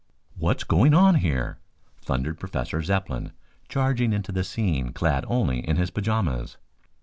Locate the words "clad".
4.93-5.23